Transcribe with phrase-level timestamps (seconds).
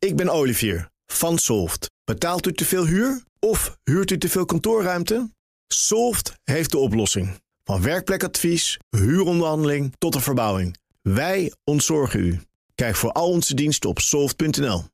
[0.00, 1.90] Ik ben Olivier van Solft.
[2.04, 5.30] Betaalt u te veel huur of huurt u te veel kantoorruimte?
[5.66, 7.40] Solft heeft de oplossing.
[7.64, 10.76] Van werkplekadvies, huuronderhandeling tot de verbouwing.
[11.02, 12.40] Wij ontzorgen u.
[12.74, 14.84] Kijk voor al onze diensten op soft.nl.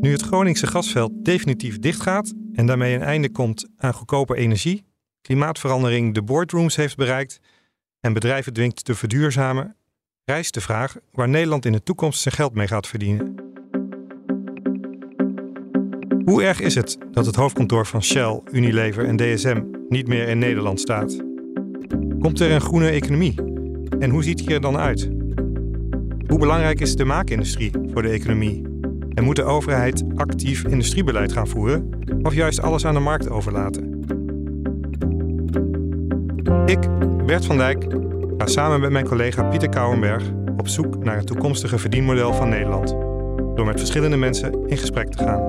[0.00, 4.84] Nu het Groningse gasveld definitief dichtgaat en daarmee een einde komt aan goedkope energie,
[5.20, 7.38] klimaatverandering de boardrooms heeft bereikt
[8.00, 9.76] en bedrijven dwingt te verduurzamen,
[10.24, 13.34] rijst de vraag waar Nederland in de toekomst zijn geld mee gaat verdienen.
[16.24, 20.38] Hoe erg is het dat het hoofdkantoor van Shell, Unilever en DSM niet meer in
[20.38, 21.16] Nederland staat?
[22.18, 23.34] Komt er een groene economie?
[23.98, 25.10] En hoe ziet die er dan uit?
[26.26, 28.62] Hoe belangrijk is de maakindustrie voor de economie?
[29.14, 31.88] En moet de overheid actief industriebeleid gaan voeren
[32.22, 34.00] of juist alles aan de markt overlaten?
[36.66, 36.78] Ik,
[37.26, 37.86] Bert van Dijk,
[38.42, 40.24] ga samen met mijn collega Pieter Kouwenberg
[40.56, 42.88] op zoek naar het toekomstige verdienmodel van Nederland.
[43.56, 45.42] Door met verschillende mensen in gesprek te gaan.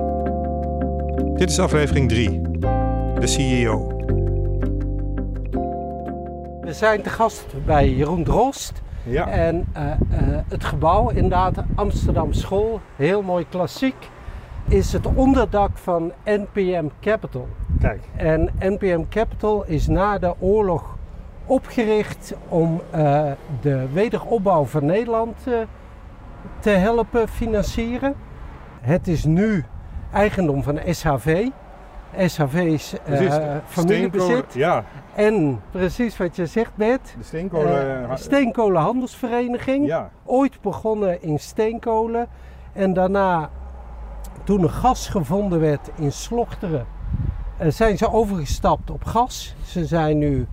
[1.36, 2.40] Dit is aflevering 3,
[3.18, 3.86] de CEO.
[6.60, 8.82] We zijn te gast bij Jeroen Drost.
[9.02, 9.28] Ja.
[9.28, 14.08] En uh, uh, het gebouw, inderdaad, Amsterdam School, heel mooi klassiek,
[14.68, 17.48] is het onderdak van NPM Capital.
[17.80, 18.00] Kijk.
[18.16, 20.93] En NPM Capital is na de oorlog
[21.46, 25.36] opgericht om uh, de wederopbouw van Nederland
[26.58, 28.14] te helpen financieren.
[28.80, 29.64] Het is nu
[30.12, 31.46] eigendom van SHV.
[32.18, 34.54] SHV is uh, familiebezit.
[34.54, 34.84] Ja.
[35.14, 37.14] En precies wat je zegt, Bert.
[37.18, 38.02] De steenkolen...
[38.02, 39.86] Uh, steenkolenhandelsvereniging.
[39.86, 40.10] Ja.
[40.24, 42.26] Ooit begonnen in steenkolen.
[42.72, 43.50] En daarna,
[44.44, 46.86] toen er gas gevonden werd in Slochteren,
[47.62, 49.54] uh, zijn ze overgestapt op gas.
[49.64, 50.46] Ze zijn nu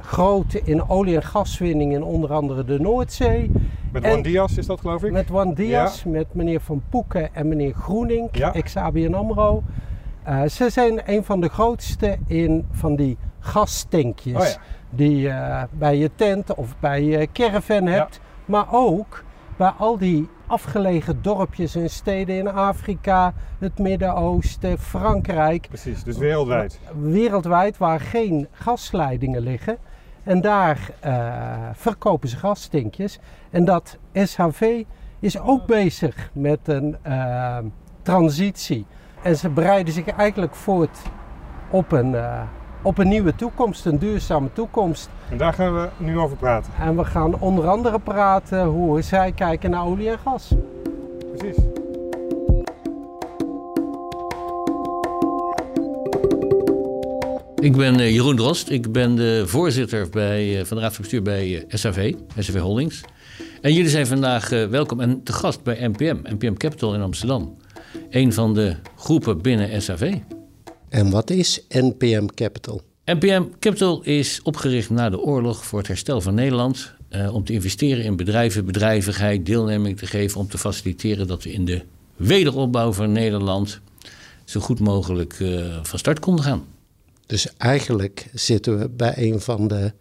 [0.00, 3.50] groot in olie- en gaswinning in onder andere de Noordzee.
[3.92, 5.12] Met Juan Diaz is dat geloof ik?
[5.12, 6.10] Met Juan Diaz, ja.
[6.10, 8.54] met meneer Van Poeken en meneer Groening, ja.
[8.54, 9.62] ex-ABN AMRO.
[10.28, 14.56] Uh, ze zijn een van de grootste in van die gastankjes oh ja.
[14.90, 18.20] die je uh, bij je tent of bij je caravan hebt.
[18.44, 19.24] Maar ook
[19.56, 25.66] bij al die afgelegen dorpjes en steden in Afrika, het Midden-Oosten, Frankrijk.
[25.68, 26.80] Precies, dus wereldwijd.
[27.00, 29.78] Wereldwijd waar geen gasleidingen liggen.
[30.22, 33.18] En daar uh, verkopen ze gastankjes.
[33.50, 34.84] En dat SHV
[35.20, 36.96] is ook bezig met een
[38.02, 38.86] transitie.
[39.22, 40.98] En ze bereiden zich eigenlijk voort
[41.70, 42.42] op een, uh,
[42.82, 45.10] op een nieuwe toekomst, een duurzame toekomst.
[45.30, 46.72] En daar gaan we nu over praten.
[46.80, 50.54] En we gaan onder andere praten hoe zij kijken naar olie en gas.
[51.36, 51.79] Precies.
[57.60, 58.70] Ik ben uh, Jeroen Drost.
[58.70, 63.00] Ik ben de voorzitter bij, uh, van de Raad van Bestuur bij SAV, SAV Holdings.
[63.60, 67.56] En jullie zijn vandaag welkom en te gast bij NPM, NPM Capital in Amsterdam
[68.10, 70.14] een van de groepen binnen SAV.
[70.88, 72.82] En wat is NPM Capital?
[73.04, 76.94] NPM Capital is opgericht na de oorlog voor het herstel van Nederland.
[77.32, 80.40] Om te investeren in bedrijven, bedrijvigheid, deelneming te geven.
[80.40, 81.82] Om te faciliteren dat we in de
[82.16, 83.80] wederopbouw van Nederland
[84.44, 85.34] zo goed mogelijk
[85.82, 86.64] van start konden gaan.
[87.30, 89.92] Dus eigenlijk zitten we bij een van de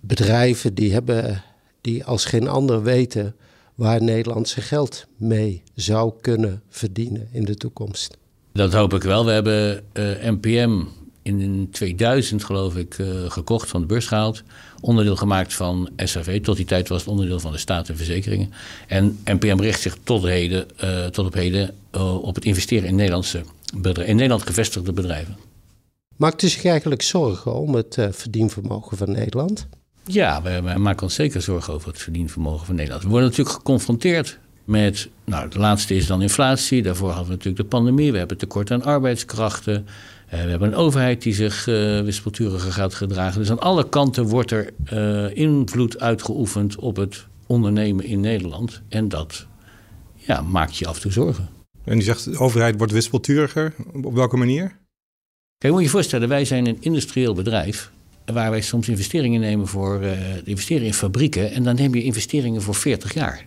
[0.00, 1.42] bedrijven die hebben,
[1.80, 3.34] die als geen ander weten
[3.74, 8.16] waar Nederland zijn geld mee zou kunnen verdienen in de toekomst.
[8.52, 9.24] Dat hoop ik wel.
[9.24, 9.84] We hebben
[10.22, 10.82] NPM
[11.22, 14.42] in 2000 geloof ik uh, gekocht, van de beurs gehaald.
[14.80, 16.40] Onderdeel gemaakt van SAV.
[16.40, 18.52] Tot die tijd was het onderdeel van de staat en verzekeringen.
[18.88, 21.74] En NPM richt zich tot, heden, uh, tot op heden
[22.22, 23.42] op het investeren in, Nederlandse
[23.82, 25.36] in Nederland gevestigde bedrijven.
[26.16, 29.68] Maakt u zich eigenlijk zorgen om het verdienvermogen van Nederland?
[30.04, 33.02] Ja, we, we, maken ons zeker zorgen over het verdienvermogen van Nederland.
[33.02, 36.82] We worden natuurlijk geconfronteerd met, nou, het laatste is dan inflatie.
[36.82, 38.12] Daarvoor hadden we natuurlijk de pandemie.
[38.12, 39.86] We hebben tekort aan arbeidskrachten.
[40.26, 43.40] Uh, we hebben een overheid die zich uh, wispelturiger gaat gedragen.
[43.40, 48.82] Dus aan alle kanten wordt er uh, invloed uitgeoefend op het ondernemen in Nederland.
[48.88, 49.46] En dat
[50.14, 51.48] ja, maakt je af en toe zorgen.
[51.84, 53.74] En die zegt, de overheid wordt wispelturiger.
[54.02, 54.82] Op welke manier?
[55.64, 57.90] Kijk, moet je je voorstellen, wij zijn een industrieel bedrijf
[58.24, 60.10] waar wij soms investeringen nemen voor uh,
[60.44, 61.52] investeren in fabrieken.
[61.52, 63.46] En dan neem je investeringen voor 40 jaar.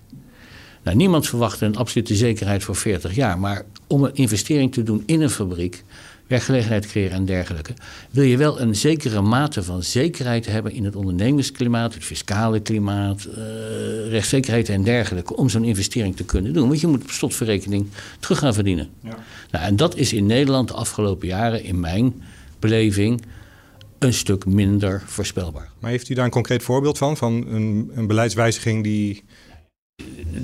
[0.83, 3.39] Nou, niemand verwacht een absolute zekerheid voor 40 jaar.
[3.39, 5.83] Maar om een investering te doen in een fabriek,
[6.27, 7.73] werkgelegenheid creëren en dergelijke,
[8.11, 13.27] wil je wel een zekere mate van zekerheid hebben in het ondernemingsklimaat, het fiscale klimaat,
[13.29, 16.67] uh, rechtszekerheid en dergelijke, om zo'n investering te kunnen doen.
[16.67, 17.87] Want je moet op slotverrekening
[18.19, 18.89] terug gaan verdienen.
[19.03, 19.17] Ja.
[19.51, 22.21] Nou, en dat is in Nederland de afgelopen jaren, in mijn
[22.59, 23.21] beleving,
[23.99, 25.69] een stuk minder voorspelbaar.
[25.79, 27.17] Maar heeft u daar een concreet voorbeeld van?
[27.17, 29.23] Van een, een beleidswijziging die.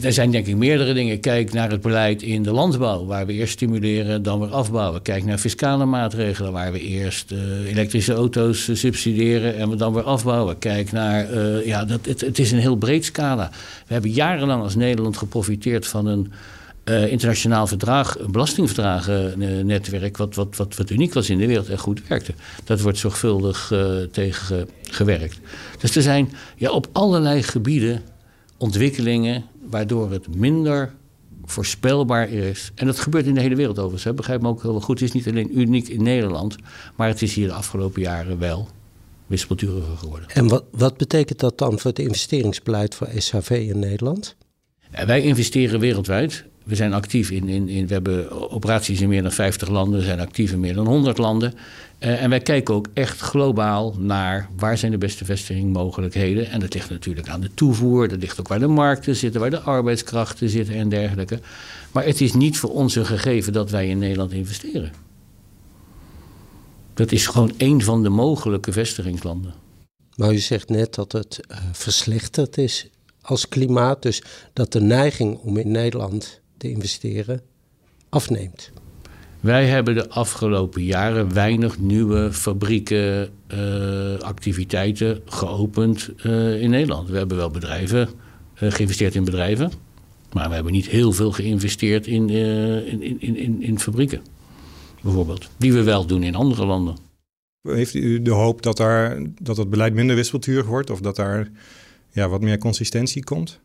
[0.01, 1.19] Er zijn denk ik meerdere dingen.
[1.19, 5.01] Kijk naar het beleid in de landbouw, waar we eerst stimuleren, dan weer afbouwen.
[5.01, 9.93] Kijk naar fiscale maatregelen, waar we eerst uh, elektrische auto's uh, subsidiëren en we dan
[9.93, 10.59] weer afbouwen.
[10.59, 13.49] Kijk naar, uh, ja, dat, het, het, is een heel breed scala.
[13.87, 16.31] We hebben jarenlang als Nederland geprofiteerd van een
[17.09, 22.07] internationaal verdrag, een belastingverdragennetwerk, wat, wat, wat, wat uniek was in de wereld en goed
[22.07, 22.33] werkte.
[22.63, 23.71] Dat wordt zorgvuldig
[24.11, 25.39] tegen gewerkt.
[25.79, 28.01] Dus er zijn ja, op allerlei gebieden
[28.63, 30.93] ontwikkelingen waardoor het minder
[31.45, 32.71] voorspelbaar is.
[32.75, 34.03] En dat gebeurt in de hele wereld overigens.
[34.03, 34.13] Hè.
[34.13, 34.99] Begrijp me ook heel goed.
[34.99, 36.55] Het is niet alleen uniek in Nederland,
[36.95, 38.67] maar het is hier de afgelopen jaren wel
[39.27, 40.29] wispelturiger geworden.
[40.29, 44.35] En wat, wat betekent dat dan voor het investeringsbeleid voor SHV in Nederland?
[45.05, 49.31] wij investeren wereldwijd we zijn actief in, in, in, we hebben operaties in meer dan
[49.31, 51.53] 50 landen, we zijn actief in meer dan 100 landen.
[51.99, 56.49] Uh, en wij kijken ook echt globaal naar waar zijn de beste vestigingmogelijkheden.
[56.49, 59.49] En dat ligt natuurlijk aan de toevoer, dat ligt ook waar de markten zitten, waar
[59.49, 61.39] de arbeidskrachten zitten en dergelijke.
[61.91, 64.91] Maar het is niet voor ons een gegeven dat wij in Nederland investeren.
[66.93, 69.53] Dat is gewoon één van de mogelijke vestigingslanden.
[70.15, 72.87] Maar u zegt net dat het uh, verslechterd is
[73.21, 74.23] als klimaat, dus
[74.53, 77.41] dat de neiging om in Nederland te investeren
[78.09, 78.71] afneemt.
[79.39, 87.09] Wij hebben de afgelopen jaren weinig nieuwe fabrieken, uh, activiteiten geopend uh, in Nederland.
[87.09, 88.09] We hebben wel bedrijven,
[88.63, 89.71] uh, geïnvesteerd in bedrijven,
[90.33, 94.21] maar we hebben niet heel veel geïnvesteerd in, in, in, in, in fabrieken,
[95.01, 95.49] bijvoorbeeld.
[95.57, 96.95] Die we wel doen in andere landen.
[97.61, 101.51] Heeft u de hoop dat, daar, dat het beleid minder wispelturig wordt of dat daar
[102.09, 103.61] ja, wat meer consistentie komt?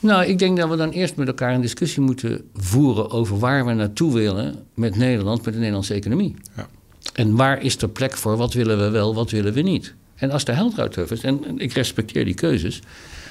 [0.00, 3.66] Nou, ik denk dat we dan eerst met elkaar een discussie moeten voeren over waar
[3.66, 6.34] we naartoe willen met Nederland, met de Nederlandse economie.
[6.56, 6.68] Ja.
[7.14, 9.94] En waar is er plek voor, wat willen we wel, wat willen we niet.
[10.14, 12.82] En als daar helderheid over is, en ik respecteer die keuzes,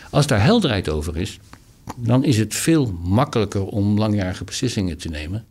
[0.09, 1.39] als daar helderheid over is,
[1.95, 5.45] dan is het veel makkelijker om langjarige beslissingen te nemen.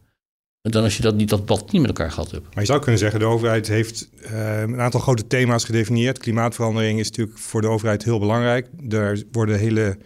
[0.60, 2.44] Dan als je dat niet, dat pad niet met elkaar gehad hebt.
[2.44, 6.18] Maar je zou kunnen zeggen, de overheid heeft uh, een aantal grote thema's gedefinieerd.
[6.18, 8.68] Klimaatverandering is natuurlijk voor de overheid heel belangrijk.
[8.82, 9.98] Daar worden hele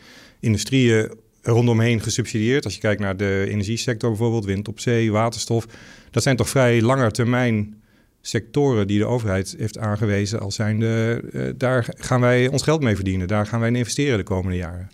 [0.42, 1.10] industrieën
[1.42, 2.64] rondomheen gesubsidieerd.
[2.64, 5.66] Als je kijkt naar de energiesector bijvoorbeeld, wind op zee, waterstof.
[6.10, 7.74] Dat zijn toch vrij langetermijn
[8.20, 11.22] sectoren die de overheid heeft aangewezen als zijnde...
[11.32, 13.28] Uh, daar gaan wij ons geld mee verdienen.
[13.28, 14.90] Daar gaan wij in investeren de komende jaren.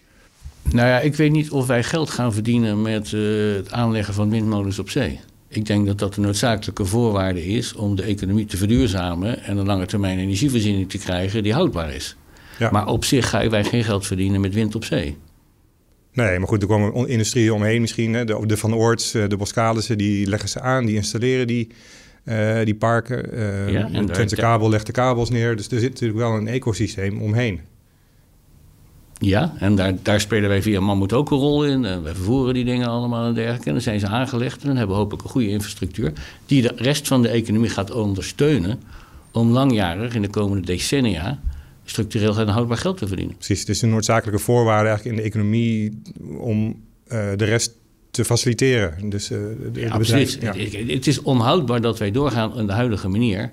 [0.63, 4.31] Nou ja, ik weet niet of wij geld gaan verdienen met uh, het aanleggen van
[4.31, 5.21] windmolens op zee.
[5.49, 9.67] Ik denk dat dat een noodzakelijke voorwaarde is om de economie te verduurzamen en een
[9.67, 12.17] lange termijn energievoorziening te krijgen die houdbaar is.
[12.59, 12.71] Ja.
[12.71, 15.17] Maar op zich gaan wij geen geld verdienen met wind op zee.
[16.25, 18.15] Nee, maar goed, er komen industrieën omheen misschien.
[18.15, 18.25] Hè.
[18.25, 21.69] De, de Van Oorts, eh, de Boskalissen, die leggen ze aan, die installeren die,
[22.25, 23.35] uh, die parken.
[23.35, 25.57] Uh, ja, en de Twente Kabel legt de kabels neer.
[25.57, 27.61] Dus er zit natuurlijk wel een ecosysteem omheen.
[29.19, 31.85] Ja, en daar, daar spelen wij via Mammoet ook een rol in.
[31.85, 33.67] En wij vervoeren die dingen allemaal en dergelijke.
[33.67, 36.13] En dan zijn ze aangelegd en dan hebben we hopelijk een goede infrastructuur...
[36.47, 38.81] die de rest van de economie gaat ondersteunen...
[39.33, 41.39] om langjarig in de komende decennia
[41.91, 43.37] structureel en houdbaar geld te verdienen.
[43.37, 46.03] Precies, het is een noodzakelijke voorwaarde eigenlijk in de economie
[46.39, 47.73] om uh, de rest
[48.11, 49.11] te faciliteren.
[49.11, 49.39] Dus, uh,
[49.73, 50.53] de, ja.
[50.53, 53.53] Het, het, is onhoudbaar dat wij doorgaan op de huidige manier.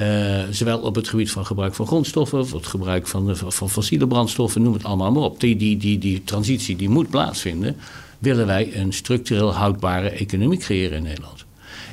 [0.00, 3.70] Uh, zowel op het gebied van gebruik van grondstoffen, of het gebruik van, de, van
[3.70, 5.40] fossiele brandstoffen, noem het allemaal maar op.
[5.40, 7.76] Die, die, die, die transitie die moet plaatsvinden,
[8.18, 11.46] willen wij een structureel houdbare economie creëren in Nederland.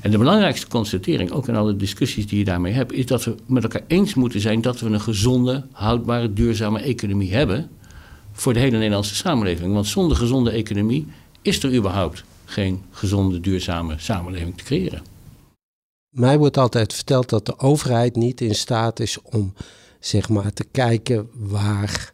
[0.05, 3.35] En de belangrijkste constatering, ook in alle discussies die je daarmee hebt, is dat we
[3.45, 7.69] met elkaar eens moeten zijn dat we een gezonde, houdbare, duurzame economie hebben
[8.31, 9.73] voor de hele Nederlandse samenleving.
[9.73, 11.07] Want zonder gezonde economie
[11.41, 15.01] is er überhaupt geen gezonde, duurzame samenleving te creëren.
[16.09, 19.53] Mij wordt altijd verteld dat de overheid niet in staat is om
[19.99, 22.13] zeg maar te kijken waar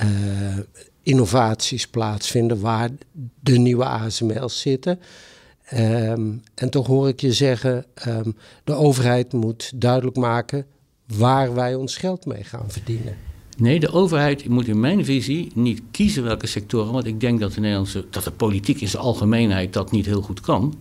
[0.00, 0.58] uh,
[1.02, 2.90] innovaties plaatsvinden, waar
[3.40, 5.00] de nieuwe ASML's zitten.
[5.74, 10.66] Um, en toch hoor ik je zeggen, um, de overheid moet duidelijk maken
[11.06, 13.16] waar wij ons geld mee gaan verdienen.
[13.56, 17.52] Nee, de overheid moet in mijn visie niet kiezen welke sectoren, want ik denk dat
[17.52, 20.74] de, Nederlandse, dat de politiek in zijn algemeenheid dat niet heel goed kan.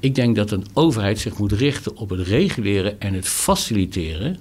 [0.00, 4.36] Ik denk dat een overheid zich moet richten op het reguleren en het faciliteren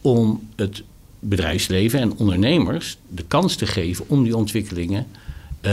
[0.00, 0.82] om het
[1.18, 5.70] bedrijfsleven en ondernemers de kans te geven om die ontwikkelingen uh,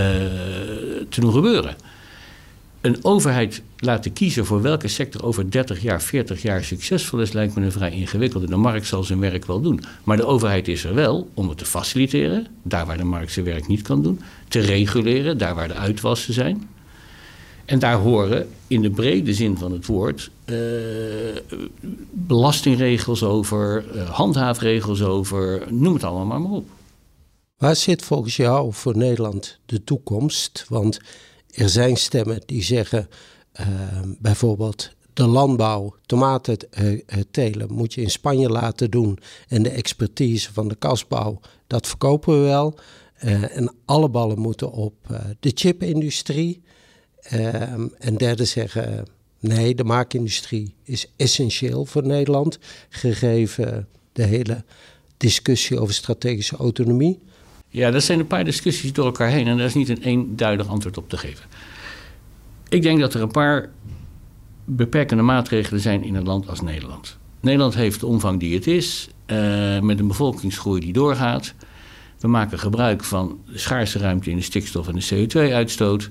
[1.09, 1.75] te doen gebeuren
[2.81, 7.55] een overheid laten kiezen voor welke sector over 30 jaar, 40 jaar succesvol is, lijkt
[7.55, 8.47] me een vrij ingewikkelde.
[8.47, 9.81] De markt zal zijn werk wel doen.
[10.03, 13.45] Maar de overheid is er wel om het te faciliteren, daar waar de markt zijn
[13.45, 16.69] werk niet kan doen, te reguleren, daar waar de uitwassen zijn.
[17.65, 20.57] En daar horen in de brede zin van het woord uh,
[22.11, 26.69] belastingregels over, uh, handhaafregels over, noem het allemaal maar op.
[27.57, 30.65] Waar zit volgens jou voor Nederland de toekomst?
[30.69, 30.99] Want
[31.51, 33.07] er zijn stemmen die zeggen
[33.59, 33.67] uh,
[34.19, 37.01] bijvoorbeeld de landbouw, tomaten uh,
[37.31, 42.33] telen moet je in Spanje laten doen en de expertise van de kasbouw, dat verkopen
[42.33, 42.79] we wel.
[43.23, 44.93] Uh, en alle ballen moeten op
[45.39, 46.61] de chipindustrie.
[47.19, 49.05] Ehm, en derde zeggen
[49.39, 54.63] nee, de maakindustrie is essentieel voor Nederland, gegeven de hele
[55.17, 57.19] discussie over strategische autonomie.
[57.69, 60.67] Ja, dat zijn een paar discussies door elkaar heen en daar is niet een eenduidig
[60.67, 61.45] antwoord op te geven.
[62.69, 63.69] Ik denk dat er een paar
[64.65, 67.17] beperkende maatregelen zijn in een land als Nederland.
[67.39, 71.53] Nederland heeft de omvang die het is, uh, met een bevolkingsgroei die doorgaat.
[72.19, 76.09] We maken gebruik van de schaarse ruimte in de stikstof en de CO2-uitstoot.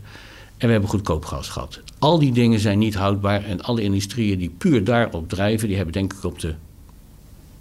[0.56, 1.80] En we hebben goedkoop gas gehad.
[1.98, 5.94] Al die dingen zijn niet houdbaar en alle industrieën die puur daarop drijven, die hebben
[5.94, 6.54] denk ik op de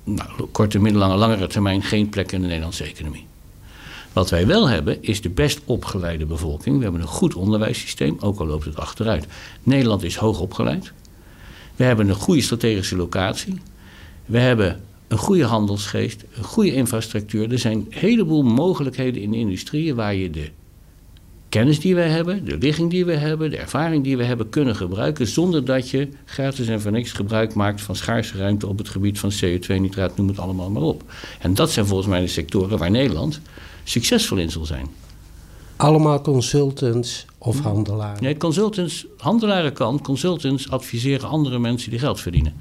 [0.04, 3.26] nou, korte, middellange, langere termijn geen plek in de Nederlandse economie.
[4.18, 6.78] Wat wij wel hebben, is de best opgeleide bevolking.
[6.78, 9.28] We hebben een goed onderwijssysteem, ook al loopt het achteruit.
[9.64, 10.92] Nederland is hoog opgeleid.
[11.76, 13.62] We hebben een goede strategische locatie.
[14.26, 17.52] We hebben een goede handelsgeest, een goede infrastructuur.
[17.52, 20.50] Er zijn een heleboel mogelijkheden in de industrieën waar je de
[21.50, 24.76] kennis die wij hebben, de ligging die we hebben, de ervaring die we hebben kunnen
[24.76, 28.90] gebruiken zonder dat je gratis en voor niks gebruik maakt van schaarse ruimte op het
[28.90, 31.04] gebied van CO2-nitraat, noem het allemaal maar op.
[31.40, 33.42] En dat zijn volgens mij de sectoren waar Nederland
[33.90, 34.88] succesvol in zal zijn.
[35.76, 38.24] Allemaal consultants of handelaren?
[38.24, 42.54] Nee, consultants, handelaren kan, consultants adviseren andere mensen die geld verdienen.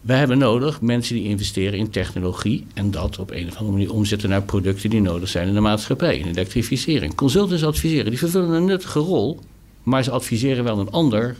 [0.00, 3.92] Wij hebben nodig mensen die investeren in technologie en dat op een of andere manier
[3.92, 7.14] omzetten naar producten die nodig zijn in de maatschappij, in elektrificering.
[7.14, 9.38] Consultants adviseren, die vervullen een nuttige rol,
[9.82, 11.36] maar ze adviseren wel een ander,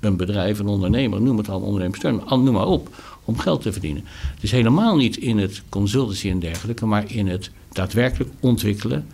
[0.00, 2.88] een bedrijf, een ondernemer, noem het al, ondernemersteun, noem maar op,
[3.24, 4.04] om geld te verdienen.
[4.40, 9.06] Dus helemaal niet in het consultancy en dergelijke, maar in het daadwerkelijk ontwikkelen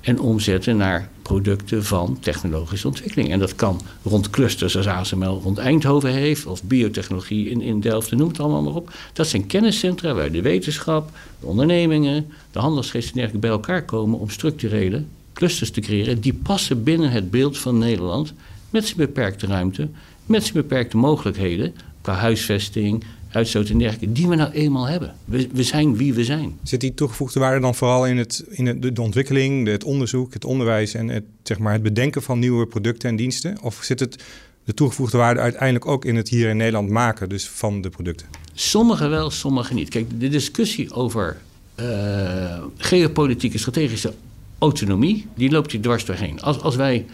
[0.00, 3.30] en omzetten naar producten van technologische ontwikkeling.
[3.30, 8.10] En dat kan rond clusters als ASML rond Eindhoven heeft, of biotechnologie in, in Delft,
[8.10, 8.92] noem het allemaal maar op.
[9.12, 11.10] Dat zijn kenniscentra waar de wetenschap,
[11.40, 16.82] de ondernemingen, de handelsgeest en bij elkaar komen om structurele clusters te creëren die passen
[16.82, 18.32] binnen het beeld van Nederland
[18.70, 19.88] met zijn beperkte ruimte,
[20.26, 23.04] met zijn beperkte mogelijkheden qua huisvesting,
[23.36, 25.14] uitstoot en dergelijke, die we nou eenmaal hebben.
[25.24, 26.58] We, we zijn wie we zijn.
[26.62, 30.44] Zit die toegevoegde waarde dan vooral in, het, in de, de ontwikkeling, het onderzoek, het
[30.44, 33.58] onderwijs en het, zeg maar, het bedenken van nieuwe producten en diensten?
[33.62, 34.22] Of zit het
[34.64, 38.26] de toegevoegde waarde uiteindelijk ook in het hier in Nederland maken dus van de producten?
[38.52, 39.88] Sommige wel, sommige niet.
[39.88, 41.36] Kijk, de discussie over
[41.80, 44.12] uh, geopolitieke strategische
[44.58, 46.40] autonomie, die loopt hier dwars doorheen.
[46.40, 47.06] Als, als wij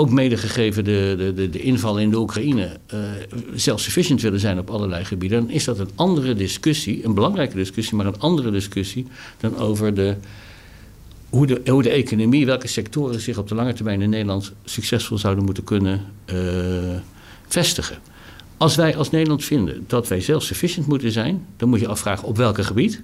[0.00, 3.00] ook medegegeven de, de, de, inval in de Oekraïne, uh,
[3.54, 7.96] self-sufficient willen zijn op allerlei gebieden, dan is dat een andere discussie, een belangrijke discussie,
[7.96, 9.06] maar een andere discussie
[9.40, 10.16] dan over de,
[11.28, 15.18] hoe, de, hoe de economie, welke sectoren zich op de lange termijn in Nederland succesvol
[15.18, 16.36] zouden moeten kunnen uh,
[17.48, 17.98] vestigen.
[18.56, 22.36] Als wij als Nederland vinden dat wij self-sufficient moeten zijn, dan moet je afvragen op
[22.36, 23.02] welk gebied.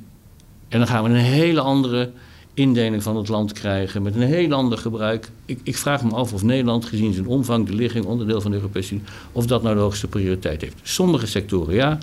[0.69, 2.11] En dan gaan we een hele andere
[2.57, 5.31] indeling van het land krijgen met een heel ander gebruik.
[5.45, 8.57] Ik, ik, vraag me af of Nederland, gezien zijn omvang, de ligging, onderdeel van de
[8.57, 10.77] Europese Unie, of dat nou de hoogste prioriteit heeft.
[10.83, 11.99] Sommige sectoren ja.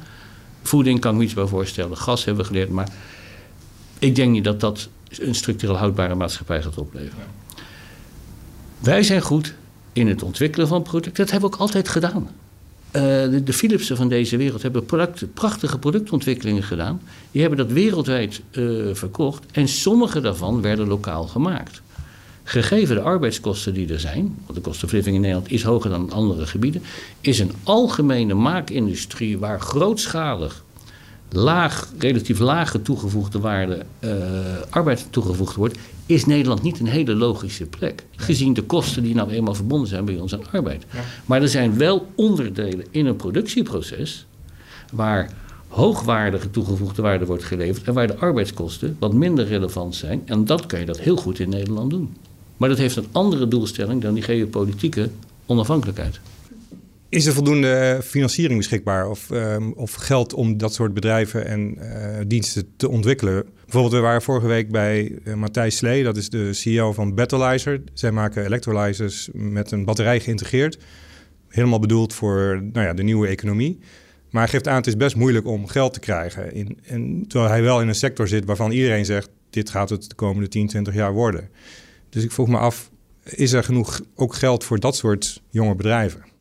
[0.62, 1.98] Voeding kan ik me iets bij voorstellen.
[1.98, 2.70] Gas hebben we geleerd.
[2.70, 2.90] Maar
[4.00, 7.26] ik denk niet dat dat een structureel houdbare maatschappij gaat opleveren.
[8.80, 9.54] Wij zijn goed
[9.94, 11.24] in het ontwikkelen van producten.
[11.24, 12.30] Dat hebben we ook altijd gedaan.
[12.96, 17.02] Uh, de, de, Philipsen van deze wereld hebben product, prachtige productontwikkelingen gedaan.
[17.32, 19.46] Die hebben dat wereldwijd uh, verkocht.
[19.52, 21.82] En sommige daarvan werden lokaal gemaakt.
[22.44, 25.90] Gegeven de arbeidskosten die er zijn, want de kost of living in Nederland is hoger
[25.90, 26.82] dan in andere gebieden,
[27.22, 30.64] is een algemene maakindustrie waar grootschalig,
[31.30, 34.12] laag, relatief lage toegevoegde waarde uh,
[34.70, 38.06] arbeid toegevoegd wordt, is Nederland niet een hele logische plek.
[38.16, 40.86] Gezien de kosten die nou eenmaal verbonden zijn bij onze arbeid.
[41.26, 44.26] Maar er zijn wel onderdelen in een productieproces
[44.92, 45.30] waar
[45.68, 50.22] hoogwaardige toegevoegde waarde wordt geleverd en waar de arbeidskosten wat minder relevant zijn.
[50.26, 52.16] En dat kan je dat heel goed in Nederland doen.
[52.58, 55.10] Maar dat heeft een andere doelstelling dan die geopolitieke
[55.46, 56.20] onafhankelijkheid.
[57.14, 62.20] Is er voldoende financiering beschikbaar of, um, of geld om dat soort bedrijven en uh,
[62.28, 63.46] diensten te ontwikkelen?
[63.64, 67.82] Bijvoorbeeld, we waren vorige week bij uh, Matthijs Slee, dat is de CEO van Battleizer.
[67.94, 70.78] Zij maken electrolyzers met een batterij geïntegreerd.
[71.48, 73.80] Helemaal bedoeld voor nou ja, de nieuwe economie.
[74.30, 76.54] Maar hij geeft aan, het is best moeilijk om geld te krijgen.
[76.84, 80.16] In, terwijl hij wel in een sector zit waarvan iedereen zegt, dit gaat het de
[80.16, 81.50] komende 10, 20 jaar worden.
[82.10, 82.92] Dus ik vroeg me af,
[83.24, 86.33] is er genoeg ook geld voor dat soort jonge bedrijven?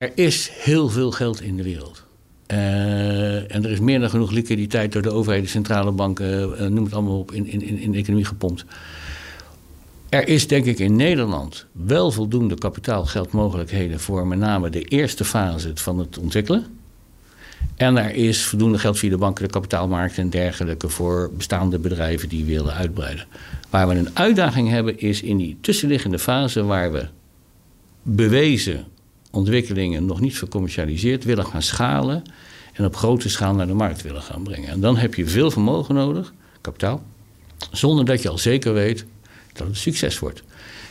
[0.00, 2.04] Er is heel veel geld in de wereld.
[2.46, 6.92] en er is meer dan genoeg liquiditeit door de overheid, de centrale banken, noem het
[6.92, 8.64] allemaal op, in, in, in de economie gepompt.
[10.08, 15.70] Er is denk ik in Nederland wel voldoende kapitaalgeldmogelijkheden voor met name de eerste fase
[15.74, 16.66] van het ontwikkelen.
[17.76, 22.28] En er is voldoende geld via de banken, de kapitaalmarkten en dergelijke voor bestaande bedrijven
[22.28, 23.26] die willen uitbreiden.
[23.70, 27.06] Waar we een uitdaging hebben is in die tussenliggende fase waar we
[28.02, 28.86] bewezen
[29.30, 32.22] ontwikkelingen nog niet vercommercialiseerd willen gaan schalen
[32.72, 34.68] en op grote schaal naar de markt willen gaan brengen.
[34.68, 37.02] En dan heb je veel vermogen nodig, kapitaal,
[37.72, 39.04] zonder dat je al zeker weet
[39.52, 40.42] dat het succes wordt.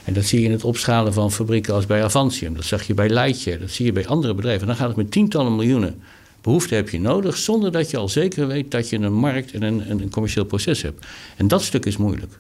[0.04, 2.56] En dat zie je in het opschalen van fabrieken als bij Avantium.
[2.56, 4.68] Dat zag je bij Leitje, dat zie je bij andere bedrijven.
[4.68, 6.02] Dan gaat het met tientallen miljoenen
[6.42, 9.62] behoefte heb je nodig, zonder dat je al zeker weet dat je een markt en
[9.62, 11.06] een, een commercieel proces hebt.
[11.36, 12.40] En dat stuk is moeilijk.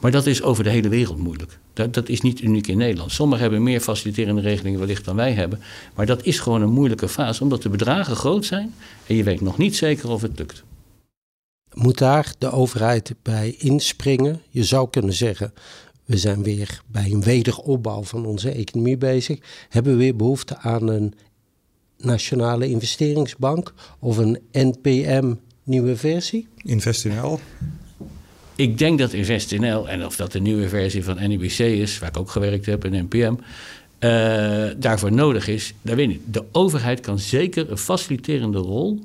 [0.00, 1.58] Maar dat is over de hele wereld moeilijk.
[1.72, 3.12] Dat, dat is niet uniek in Nederland.
[3.12, 5.60] Sommigen hebben meer faciliterende regelingen wellicht dan wij hebben.
[5.94, 8.74] Maar dat is gewoon een moeilijke fase, omdat de bedragen groot zijn
[9.06, 10.64] en je weet nog niet zeker of het lukt.
[11.74, 14.42] Moet daar de overheid bij inspringen?
[14.48, 15.52] Je zou kunnen zeggen,
[16.04, 19.38] we zijn weer bij een wederopbouw van onze economie bezig.
[19.68, 21.14] Hebben we weer behoefte aan een
[21.96, 26.48] Nationale Investeringsbank of een NPM nieuwe versie?
[26.56, 27.40] InvestNL.
[28.60, 32.18] Ik denk dat InvestNL, en of dat de nieuwe versie van NIBC is, waar ik
[32.18, 33.34] ook gewerkt heb in NPM,
[33.98, 34.10] eh,
[34.76, 36.20] daarvoor nodig is, daar weet ik.
[36.24, 39.00] De overheid kan zeker een faciliterende rol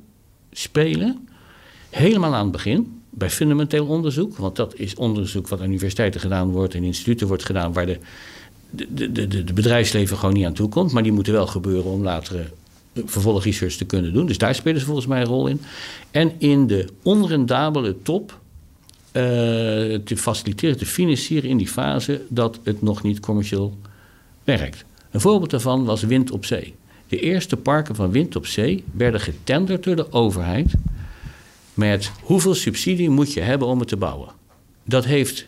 [0.51, 1.27] spelen,
[1.89, 4.37] helemaal aan het begin, bij fundamenteel onderzoek.
[4.37, 7.97] Want dat is onderzoek wat aan universiteiten gedaan wordt en instituten wordt gedaan, waar de,
[8.69, 10.91] de, de, de, bedrijfsleven gewoon niet aan toe komt.
[10.91, 12.51] Maar die moeten wel gebeuren om later
[13.05, 14.25] vervolgresearch te kunnen doen.
[14.25, 15.61] Dus daar spelen ze volgens mij een rol in.
[16.11, 18.43] En in de onrendabele top
[20.03, 23.77] te faciliteren, te financieren in die fase dat het nog niet commercieel
[24.43, 24.85] werkt.
[25.11, 26.75] Een voorbeeld daarvan was wind op zee.
[27.07, 30.73] De eerste parken van wind op zee werden getenderd door de overheid
[31.73, 34.29] met hoeveel subsidie moet je hebben om het te bouwen.
[34.83, 35.47] Dat heeft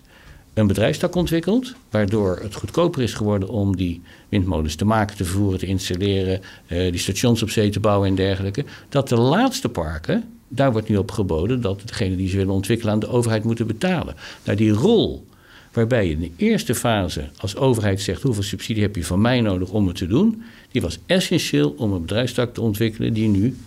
[0.54, 5.60] een bedrijfstak ontwikkeld, waardoor het goedkoper is geworden om die windmolens te maken, te vervoeren,
[5.60, 8.66] te installeren, uh, die stations op zee te bouwen en dergelijke.
[8.90, 12.94] Dat de laatste parken, daar wordt nu op geboden dat degene die ze willen ontwikkelen
[12.94, 14.16] aan de overheid moeten betalen.
[14.44, 15.26] Nou, die rol
[15.74, 19.42] waarbij je in de eerste fase als overheid zegt hoeveel subsidie heb je van mij
[19.42, 23.58] nodig om het te doen, die was essentieel om een bedrijfstak te ontwikkelen die nu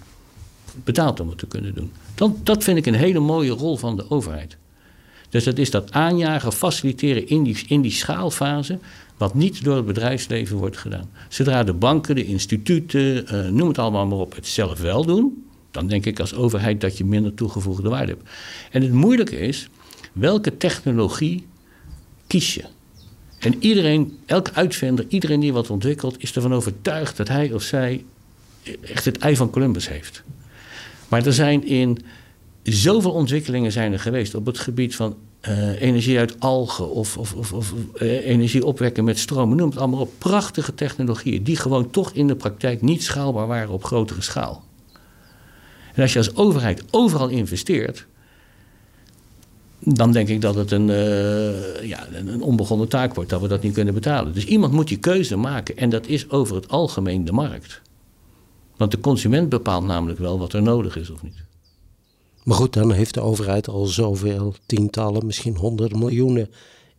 [0.85, 1.91] betaalt om het te kunnen doen.
[2.15, 4.57] Dat, dat vind ik een hele mooie rol van de overheid.
[5.29, 8.79] Dus dat is dat aanjagen, faciliteren in die, in die schaalfase,
[9.17, 11.11] wat niet door het bedrijfsleven wordt gedaan.
[11.29, 15.45] Zodra de banken, de instituten, uh, noem het allemaal maar op, het zelf wel doen,
[15.71, 18.29] dan denk ik als overheid dat je minder toegevoegde waarde hebt.
[18.71, 19.69] En het moeilijke is,
[20.13, 21.47] welke technologie
[22.27, 22.65] kies je?
[23.39, 28.05] En iedereen, elke uitvinder, iedereen die wat ontwikkelt, is ervan overtuigd dat hij of zij
[28.81, 30.23] echt het ei van Columbus heeft.
[31.09, 31.99] Maar er zijn in
[32.63, 35.17] zoveel ontwikkelingen zijn er geweest op het gebied van
[35.49, 39.55] uh, energie uit algen of, of, of, of uh, energie opwekken met stroom.
[39.55, 40.13] Noem het allemaal op.
[40.19, 44.65] Prachtige technologieën die gewoon toch in de praktijk niet schaalbaar waren op grotere schaal.
[46.01, 48.07] En als je als overheid overal investeert,
[49.79, 53.63] dan denk ik dat het een, uh, ja, een onbegonnen taak wordt dat we dat
[53.63, 54.35] niet kunnen betalen.
[54.35, 57.81] Dus iemand moet die keuze maken en dat is over het algemeen de markt.
[58.77, 61.45] Want de consument bepaalt namelijk wel wat er nodig is of niet.
[62.45, 66.51] Maar goed, dan heeft de overheid al zoveel tientallen, misschien honderden miljoenen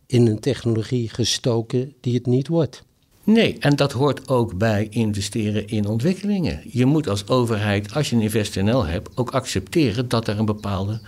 [0.06, 2.84] in een technologie gestoken die het niet wordt.
[3.24, 6.60] Nee, en dat hoort ook bij investeren in ontwikkelingen.
[6.70, 11.00] Je moet als overheid, als je een InvestNL hebt, ook accepteren dat er een bepaalde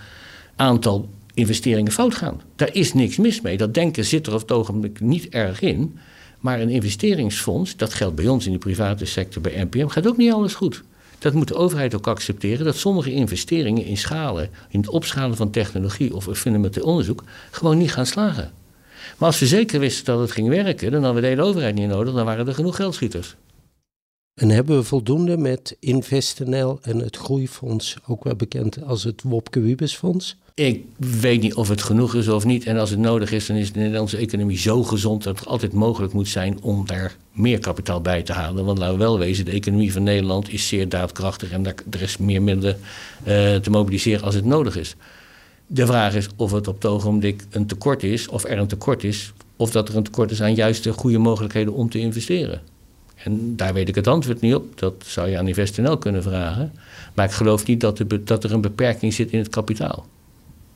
[0.55, 2.41] aantal investeringen fout gaan.
[2.55, 3.57] Daar is niks mis mee.
[3.57, 5.97] Dat denken zit er op het ogenblik niet erg in.
[6.39, 10.17] Maar een investeringsfonds, dat geldt bij ons in de private sector, bij NPM, gaat ook
[10.17, 10.83] niet alles goed.
[11.19, 15.51] Dat moet de overheid ook accepteren, dat sommige investeringen in schalen, in het opschalen van
[15.51, 18.51] technologie of fundamenteel onderzoek, gewoon niet gaan slagen.
[19.17, 21.75] Maar als we zeker wisten dat het ging werken, dan hadden we de hele overheid
[21.75, 23.35] niet nodig, dan waren er genoeg geldschieters.
[24.35, 29.59] En hebben we voldoende met InvestNL en het Groeifonds, ook wel bekend als het Wopke
[29.59, 30.35] Wiebesfonds?
[30.53, 32.65] Ik weet niet of het genoeg is of niet.
[32.65, 35.73] En als het nodig is, dan is de Nederlandse economie zo gezond dat het altijd
[35.73, 38.65] mogelijk moet zijn om daar meer kapitaal bij te halen.
[38.65, 42.17] Want laten we wel wezen, de economie van Nederland is zeer daadkrachtig en er is
[42.17, 42.79] meer middelen
[43.27, 44.95] uh, te mobiliseren als het nodig is.
[45.67, 49.03] De vraag is of het op het ogenblik een tekort is, of er een tekort
[49.03, 52.61] is, of dat er een tekort is aan juist de goede mogelijkheden om te investeren.
[53.15, 54.79] En daar weet ik het antwoord niet op.
[54.79, 56.71] Dat zou je aan InvestNL kunnen vragen.
[57.13, 60.05] Maar ik geloof niet dat, dat er een beperking zit in het kapitaal.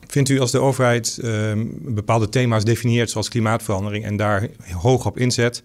[0.07, 5.17] Vindt u als de overheid uh, bepaalde thema's definieert, zoals klimaatverandering, en daar hoog op
[5.17, 5.63] inzet,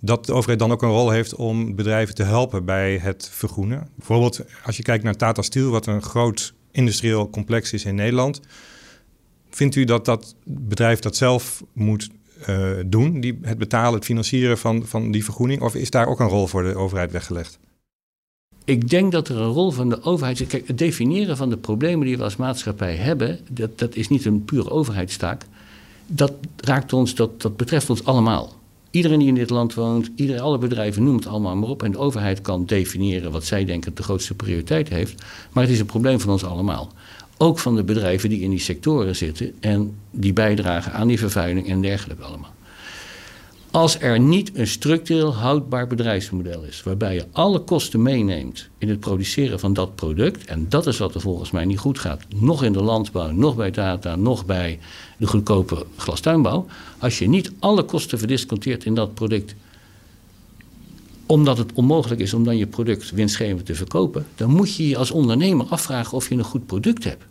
[0.00, 3.88] dat de overheid dan ook een rol heeft om bedrijven te helpen bij het vergroenen.
[3.94, 8.40] Bijvoorbeeld als je kijkt naar Tata Steel, wat een groot industrieel complex is in Nederland.
[9.50, 12.08] Vindt u dat dat bedrijf dat zelf moet
[12.48, 15.62] uh, doen, die, het betalen, het financieren van, van die vergroening?
[15.62, 17.58] Of is daar ook een rol voor de overheid weggelegd?
[18.64, 20.46] Ik denk dat er een rol van de overheid is.
[20.46, 24.24] Kijk, het definiëren van de problemen die we als maatschappij hebben, dat, dat is niet
[24.24, 25.44] een pure overheidstaak.
[26.06, 28.57] Dat raakt ons, dat, dat betreft ons allemaal.
[28.98, 31.82] Iedereen die in dit land woont, iedereen, alle bedrijven, noem het allemaal maar op.
[31.82, 35.22] En de overheid kan definiëren wat zij denken de grootste prioriteit heeft.
[35.52, 36.92] Maar het is een probleem van ons allemaal.
[37.36, 41.68] Ook van de bedrijven die in die sectoren zitten en die bijdragen aan die vervuiling
[41.68, 42.50] en dergelijke allemaal.
[43.70, 49.00] Als er niet een structureel houdbaar bedrijfsmodel is, waarbij je alle kosten meeneemt in het
[49.00, 52.64] produceren van dat product, en dat is wat er volgens mij niet goed gaat, nog
[52.64, 54.78] in de landbouw, nog bij data, nog bij
[55.16, 56.66] de goedkope glastuinbouw,
[56.98, 59.54] als je niet alle kosten verdisconteert in dat product,
[61.26, 64.96] omdat het onmogelijk is om dan je product winstgevend te verkopen, dan moet je je
[64.96, 67.24] als ondernemer afvragen of je een goed product hebt.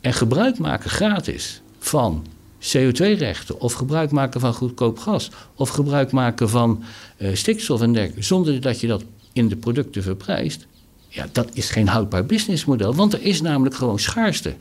[0.00, 2.24] En gebruik maken gratis van
[2.62, 6.82] CO2-rechten of gebruik maken van goedkoop gas of gebruik maken van
[7.18, 10.66] uh, stikstof en dergelijke, zonder dat je dat in de producten verprijst,
[11.08, 14.54] ja, dat is geen houdbaar businessmodel, want er is namelijk gewoon schaarste.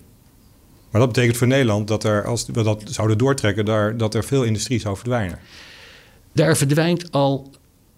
[0.91, 4.23] Maar dat betekent voor Nederland dat er, als we dat zouden doortrekken, daar, dat er
[4.23, 5.39] veel industrie zou verdwijnen.
[6.31, 7.51] Daar verdwijnt al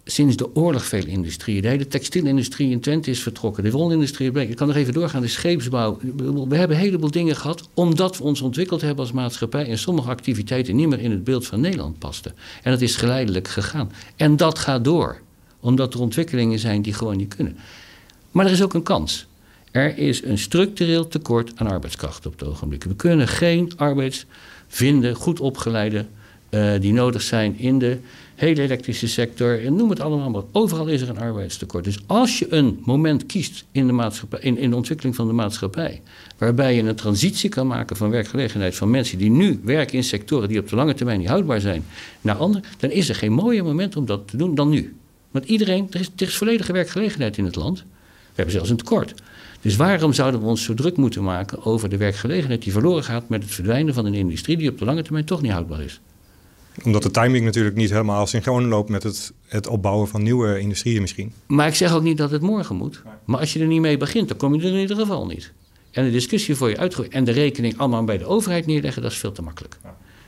[0.06, 1.62] sinds de oorlog veel industrieën.
[1.62, 3.64] De hele textielindustrie in Twente is vertrokken.
[3.64, 6.00] De wolindustrie, ik kan nog even doorgaan, de scheepsbouw.
[6.48, 9.70] We hebben een heleboel dingen gehad omdat we ons ontwikkeld hebben als maatschappij...
[9.70, 12.34] en sommige activiteiten niet meer in het beeld van Nederland pasten.
[12.64, 13.92] En dat is geleidelijk gegaan.
[14.16, 15.22] En dat gaat door,
[15.60, 17.58] omdat er ontwikkelingen zijn die gewoon niet kunnen.
[18.32, 19.26] Maar er is ook een kans.
[19.72, 22.84] Er is een structureel tekort aan arbeidskrachten op het ogenblik.
[22.84, 24.26] We kunnen geen arbeids
[24.68, 26.06] vinden, goed opgeleide,
[26.50, 27.98] uh, die nodig zijn in de
[28.36, 30.42] hele elektrische sector, en noem het allemaal maar.
[30.52, 31.84] Overal is er een arbeidstekort.
[31.84, 36.02] Dus als je een moment kiest in de, maatschappij, in, in ontwikkeling van de maatschappij,
[36.38, 40.48] waarbij je een transitie kan maken van werkgelegenheid van mensen die nu werken in sectoren
[40.48, 41.86] die op de lange termijn niet houdbaar zijn,
[42.22, 44.96] naar andere, dan is er geen mooier moment om dat te doen dan nu.
[45.32, 47.80] Want iedereen, er is, er is volledige werkgelegenheid in het land.
[47.80, 49.14] We hebben zelfs een tekort.
[49.62, 53.30] Dus waarom zouden we ons zo druk moeten maken over de werkgelegenheid die verloren gaat
[53.30, 56.00] met het verdwijnen van een industrie die op de lange termijn toch niet houdbaar is?
[56.84, 61.02] Omdat de timing natuurlijk niet helemaal synchroon loopt met het, het opbouwen van nieuwe industrieën
[61.02, 61.34] misschien.
[61.48, 63.02] Maar ik zeg ook niet dat het morgen moet.
[63.26, 65.52] Maar als je er niet mee begint, dan kom je er in ieder geval niet.
[65.92, 69.12] En de discussie voor je uitgooien en de rekening allemaal bij de overheid neerleggen, dat
[69.12, 69.80] is veel te makkelijk.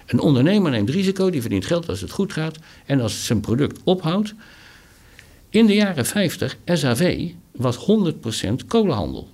[0.05, 2.57] Een ondernemer neemt risico, die verdient geld als het goed gaat.
[2.85, 4.33] En als het zijn product ophoudt.
[5.49, 9.29] In de jaren 50, SAV was 100% kolenhandel.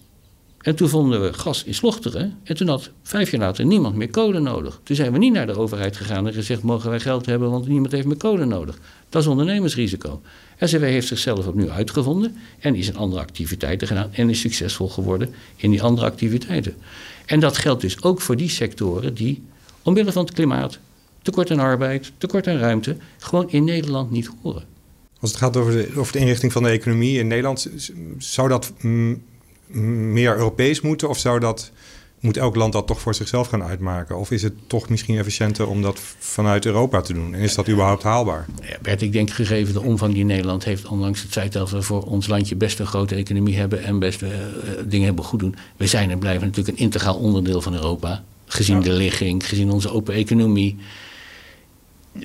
[0.62, 2.38] En toen vonden we gas in Slochteren.
[2.43, 4.80] En toen had vijf jaar later niemand meer kolen nodig.
[4.84, 7.67] Toen zijn we niet naar de overheid gegaan en gezegd: mogen wij geld hebben, want
[7.67, 8.80] niemand heeft meer kolen nodig.
[9.10, 10.21] Dat is ondernemersrisico.
[10.60, 15.34] SW heeft zichzelf opnieuw uitgevonden en is in andere activiteiten gedaan en is succesvol geworden
[15.56, 16.76] in die andere activiteiten.
[17.26, 19.43] En dat geldt dus ook voor die sectoren die,
[19.82, 20.80] omwille van het klimaat,
[21.21, 24.63] tekort aan arbeid, tekort aan ruimte, gewoon in Nederland niet horen.
[25.19, 27.69] Als het gaat over de, de inrichting van de economie in Nederland,
[28.17, 29.21] zou dat mm,
[29.73, 31.10] meer Europees moeten?
[31.10, 31.71] Of zou dat,
[32.19, 34.17] moet elk land dat toch voor zichzelf gaan uitmaken?
[34.17, 37.34] Of is het toch misschien efficiënter om dat vanuit Europa te doen?
[37.34, 38.45] En is dat überhaupt haalbaar?
[38.62, 41.81] Ja, Bert, ik denk gegeven de omvang die Nederland heeft, ondanks het feit dat we
[41.81, 44.29] voor ons landje best een grote economie hebben en best uh,
[44.86, 45.55] dingen hebben goed doen.
[45.77, 48.23] We zijn en blijven natuurlijk een integraal onderdeel van Europa.
[48.45, 50.77] Gezien de ligging, gezien onze open economie.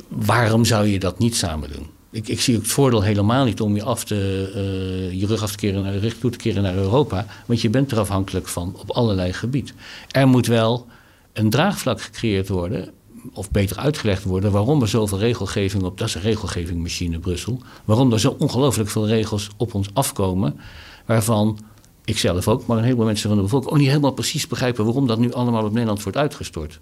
[0.09, 1.87] Waarom zou je dat niet samen doen?
[2.25, 5.57] Ik, zie het voordeel helemaal niet om je, af te, uh, je rug af te
[5.57, 7.27] keren, rug toe te keren naar Europa.
[7.47, 9.75] Want je bent er afhankelijk van op allerlei gebied.
[10.11, 10.87] Er moet wel
[11.33, 12.91] een draagvlak gecreëerd worden,
[13.33, 18.13] of beter uitgelegd worden, waarom er zoveel regelgeving op, dat is een regelgevingmachine Brussel, waarom
[18.13, 20.61] er zo ongelooflijk veel regels op ons afkomen,
[21.07, 21.59] waarvan
[22.05, 24.85] ik zelf ook, maar een heleboel mensen van de bevolking ook niet helemaal precies begrijpen
[24.85, 26.81] waarom dat nu allemaal op Nederland wordt uitgestort.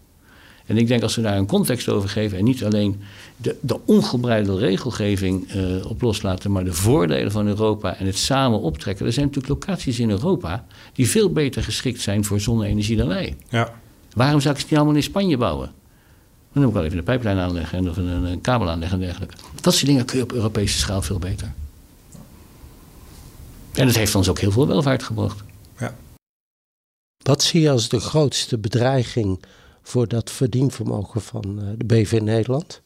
[0.66, 3.03] En ik denk als we daar een context over geven en niet alleen
[3.37, 8.61] de, de ongebreidelde regelgeving uh, op loslaten, maar de voordelen van Europa en het samen
[8.61, 9.07] optrekken.
[9.07, 13.37] Er zijn natuurlijk locaties in Europa die veel beter geschikt zijn voor zonne-energie dan wij.
[13.48, 13.74] Ja.
[14.14, 15.72] Waarom zou ik ze niet allemaal in Spanje bouwen?
[16.53, 19.35] Dan moet ik wel even een pijplijn aanleggen of een, een, kabel aanleggen en dergelijke.
[19.61, 21.53] Dat soort dingen kun je op Europese schaal veel beter.
[23.72, 25.42] En het heeft ons ook heel veel welvaart gebracht.
[25.79, 25.94] Ja.
[27.22, 29.38] Wat zie je als de grootste bedreiging
[29.85, 32.83] voor dat verdienvermogen van eh, de BV Nederland?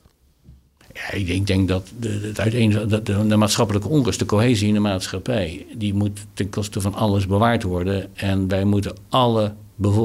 [0.92, 4.80] Ja, ik denk dat de, het uiteen, de, de, maatschappelijke onrust, de cohesie in de
[4.80, 8.16] maatschappij, die moet ten koste van alles bewaard worden.
[8.16, 9.52] En wij moeten alle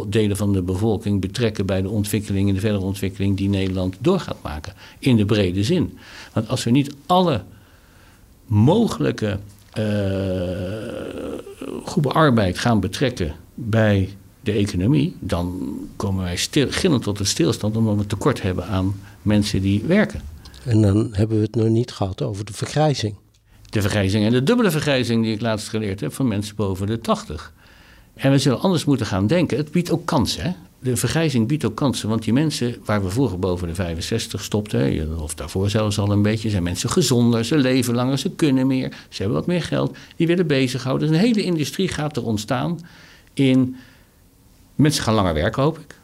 [0.07, 4.19] delen van de bevolking betrekken bij de ontwikkeling en de verdere ontwikkeling die Nederland door
[4.19, 4.73] gaat maken.
[4.99, 5.97] In de brede zin.
[6.33, 7.43] Want als we niet alle
[8.45, 9.39] mogelijke
[9.79, 9.85] uh,
[11.85, 14.09] groepen arbeid gaan betrekken bij
[14.43, 18.95] de economie, dan komen wij stil, gillend tot een stilstand omdat we tekort hebben aan
[19.21, 20.21] mensen die werken.
[20.65, 23.15] En dan hebben we het nog niet gehad over de vergrijzing.
[23.69, 26.99] De vergrijzing en de dubbele vergrijzing die ik laatst geleerd heb van mensen boven de
[26.99, 27.53] 80.
[28.13, 29.57] En we zullen anders moeten gaan denken.
[29.57, 30.43] Het biedt ook kansen.
[30.43, 30.51] Hè?
[30.79, 32.09] De vergrijzing biedt ook kansen.
[32.09, 36.21] Want die mensen waar we vroeger boven de 65 stopten, of daarvoor zelfs al een
[36.21, 39.97] beetje, zijn mensen gezonder, ze leven langer, ze kunnen meer, ze hebben wat meer geld,
[40.15, 41.07] die willen bezighouden.
[41.07, 42.79] Dus een hele industrie gaat er ontstaan
[43.33, 43.75] in.
[44.83, 45.95] Mensen gaan langer werken, hoop ik.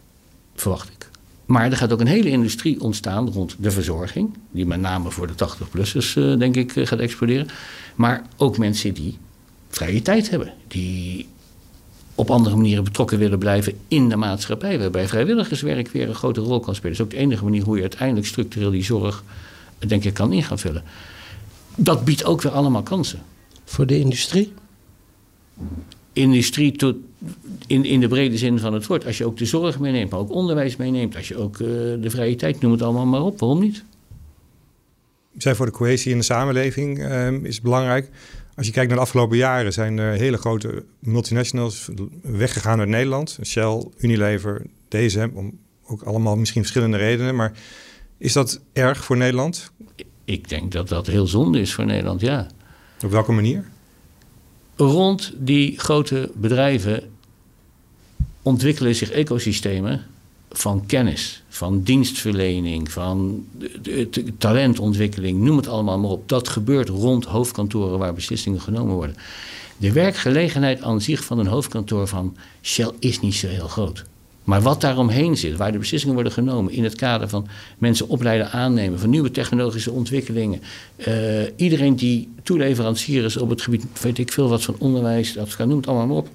[0.56, 1.10] Verwacht ik.
[1.46, 5.28] Maar er gaat ook een hele industrie ontstaan rond de verzorging, die met name voor
[5.28, 7.48] de 80-plussers, uh, denk ik, uh, gaat exploderen.
[7.96, 9.18] Maar ook mensen die
[9.70, 11.28] vrije tijd hebben, die
[12.16, 14.80] op andere manieren betrokken willen blijven in de maatschappij.
[14.80, 16.98] Waarbij vrijwilligerswerk weer een grote rol kan spelen.
[16.98, 19.24] Dat is ook de enige manier hoe je uiteindelijk structureel die zorg,
[19.78, 20.84] denk ik, kan in gaan vullen.
[21.76, 23.22] Dat biedt ook weer allemaal kansen.
[23.66, 24.54] Voor de industrie?
[26.14, 26.96] Industrie tot,
[27.68, 29.06] in, in de brede zin van het woord.
[29.06, 31.16] Als je ook de zorg meeneemt, maar ook onderwijs meeneemt.
[31.16, 31.68] Als je ook uh,
[32.02, 33.40] de vrije tijd, noem het allemaal maar op.
[33.40, 33.84] Waarom niet?
[35.38, 38.10] Zij voor de cohesie in de samenleving uh, is belangrijk.
[38.56, 41.90] Als je kijkt naar de afgelopen jaren zijn er hele grote multinationals
[42.22, 43.40] weggegaan uit Nederland.
[43.44, 47.36] Shell, Unilever, DSM, om ook allemaal misschien verschillende redenen.
[47.36, 47.52] Maar
[48.18, 49.72] is dat erg voor Nederland?
[50.26, 52.48] Ik denk dat dat heel zonde is voor Nederland, ja.
[53.04, 53.66] Op welke manier?
[54.80, 57.12] Rond die grote bedrijven
[58.42, 60.06] ontwikkelen zich ecosystemen
[60.52, 63.46] van kennis, van dienstverlening, van
[64.38, 66.30] talentontwikkeling, noem het allemaal maar op.
[66.30, 69.16] Dat gebeurt rond hoofdkantoren waar beslissingen genomen worden.
[69.78, 74.06] De werkgelegenheid aan zich van een hoofdkantoor van Shell is niet zo heel groot.
[74.50, 78.52] Maar wat daaromheen zit, waar de beslissingen worden genomen in het kader van mensen opleiden,
[78.52, 80.62] aannemen, van nieuwe technologische ontwikkelingen.
[81.08, 85.58] Uh, iedereen die toeleverancier is op het gebied, weet ik veel wat van onderwijs, dat
[85.58, 86.30] noem het allemaal maar op.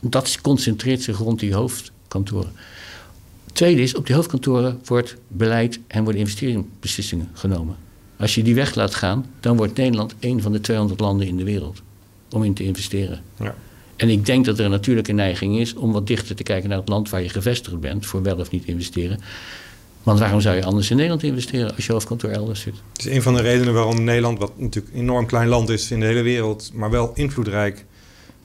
[0.00, 2.52] Dat concentreert zich rond die hoofdkantoren.
[3.52, 7.76] Tweede is, op die hoofdkantoren wordt beleid en worden investeringsbeslissingen genomen.
[8.16, 11.36] Als je die weg laat gaan, dan wordt Nederland een van de 200 landen in
[11.36, 11.82] de wereld
[12.30, 13.22] om in te investeren.
[13.38, 13.54] Ja.
[13.98, 16.78] En ik denk dat er een natuurlijke neiging is om wat dichter te kijken naar
[16.78, 19.20] het land waar je gevestigd bent, voor wel of niet investeren.
[20.02, 22.74] Want waarom zou je anders in Nederland investeren als je hoofdkantoor elders zit?
[22.92, 25.90] Het is een van de redenen waarom Nederland, wat natuurlijk een enorm klein land is
[25.90, 27.84] in de hele wereld, maar wel invloedrijk,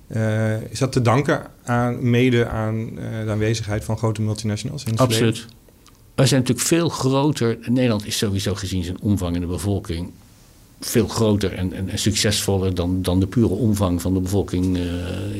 [0.07, 4.91] uh, is dat te danken aan, mede aan uh, de aanwezigheid van grote multinationals in
[4.91, 5.37] het Absoluut.
[5.37, 5.61] Verleden?
[6.15, 7.57] Wij zijn natuurlijk veel groter.
[7.61, 10.11] Nederland is sowieso gezien zijn omvang in de bevolking
[10.85, 14.83] veel groter en, en, succesvoller dan, dan de pure omvang van de bevolking uh,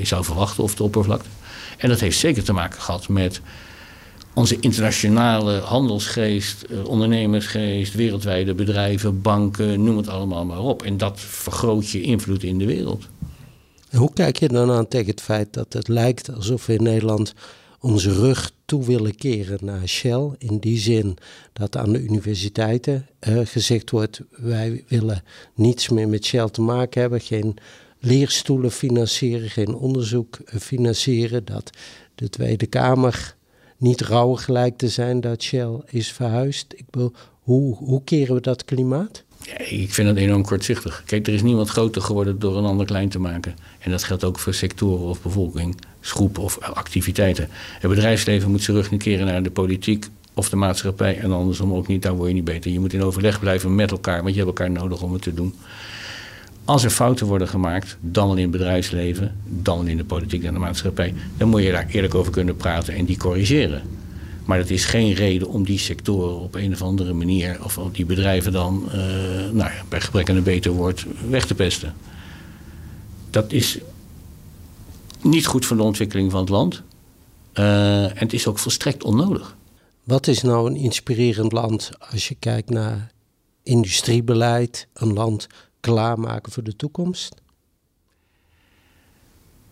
[0.04, 1.30] zou verwachten of de oppervlakte.
[1.78, 3.42] En dat heeft zeker te maken gehad met
[4.34, 10.84] onze internationale handelsgeest, ondernemersgeest, wereldwijde bedrijven, banken, noem het allemaal maar op.
[10.84, 13.08] En dat vergroot je invloed in de wereld.
[13.92, 17.34] Hoe kijk je dan aan tegen het feit dat het lijkt alsof we in Nederland
[17.84, 20.30] onze rug toe willen keren naar Shell?
[20.38, 21.18] In die zin
[21.54, 25.24] dat aan de universiteiten uh, gezegd wordt: wij willen
[25.56, 27.58] niets meer met Shell te maken hebben, geen
[28.00, 31.46] leerstoelen financieren, geen onderzoek eh, financieren.
[31.46, 31.70] Dat
[32.16, 33.36] de Tweede Kamer
[33.78, 36.74] niet rouwig gelijk te zijn dat Shell is verhuisd.
[36.76, 39.24] Ik bedoel, hoe, hoe keren we dat klimaat?
[39.58, 41.04] Ik vind dat enorm kortzichtig.
[41.06, 43.56] Kijk, er is niemand groter geworden door een ander klein te maken.
[43.80, 45.22] En dat geldt ook voor sectoren of
[46.04, 47.48] bevolkingsgroepen of activiteiten.
[47.80, 51.18] Het bedrijfsleven moet zijn rug keren naar de politiek of de maatschappij.
[51.18, 52.72] En andersom ook niet, daar word je niet beter.
[52.72, 55.34] Je moet in overleg blijven met elkaar, want je hebt elkaar nodig om het te
[55.34, 55.54] doen.
[56.66, 60.60] Als er fouten worden gemaakt, dan in het bedrijfsleven, dan in de politiek en de
[60.60, 63.82] maatschappij, dan moet je daar eerlijk over kunnen praten en die corrigeren.
[64.46, 68.06] Maar dat is geen reden om die sectoren op een of andere manier, of die
[68.06, 68.94] bedrijven dan, uh,
[69.52, 71.94] nou ja, bij gebrek aan een beter woord, weg te pesten.
[73.30, 73.80] Dat is
[75.24, 76.84] niet goed voor de ontwikkeling van het land.
[77.54, 79.56] Uh, en het is ook volstrekt onnodig.
[80.04, 83.12] Wat is nou een inspirerend land als je kijkt naar
[83.64, 85.48] industriebeleid, een land
[85.80, 87.42] klaarmaken voor de toekomst?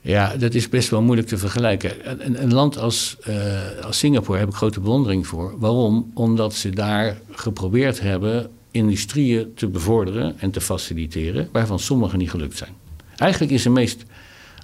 [0.01, 2.25] Ja, dat is best wel moeilijk te vergelijken.
[2.25, 5.59] Een, een land als, uh, als Singapore heb ik grote bewondering voor.
[5.59, 6.11] Waarom?
[6.13, 12.57] Omdat ze daar geprobeerd hebben industrieën te bevorderen en te faciliteren, waarvan sommige niet gelukt
[12.57, 12.73] zijn.
[13.15, 14.03] Eigenlijk is de meest